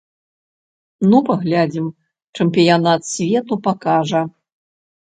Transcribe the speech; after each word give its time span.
Ну, 1.11 1.17
паглядзім, 1.27 1.87
чэмпіянат 2.39 3.01
свету 3.15 3.53
пакажа. 3.71 4.21